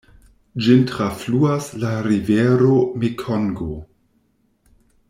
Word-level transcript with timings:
Ĝin 0.67 0.79
trafluas 0.91 1.67
la 1.85 1.91
rivero 2.09 2.81
Mekongo. 3.05 3.71